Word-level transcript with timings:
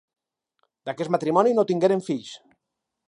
D'aquest 0.89 1.13
matrimoni 1.17 1.53
no 1.59 1.67
tingueren 1.73 2.03
fills. 2.09 2.33